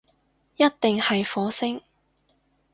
[0.55, 1.79] 一定係火星